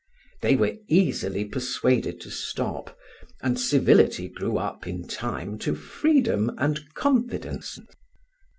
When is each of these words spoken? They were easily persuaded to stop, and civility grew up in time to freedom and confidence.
They 0.41 0.55
were 0.55 0.77
easily 0.87 1.45
persuaded 1.45 2.19
to 2.21 2.31
stop, 2.31 2.97
and 3.43 3.59
civility 3.59 4.29
grew 4.29 4.57
up 4.57 4.87
in 4.87 5.07
time 5.07 5.59
to 5.59 5.75
freedom 5.75 6.55
and 6.57 6.91
confidence. 6.95 7.77